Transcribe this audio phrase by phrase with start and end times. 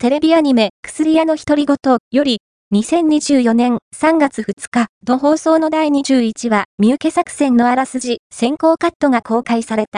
[0.00, 1.76] テレビアニメ、薬屋の独り言
[2.12, 2.38] より、
[2.72, 9.96] 2024年3月2日の放送の第21話、三受け作戦のあらすじ、先行カットが公開された。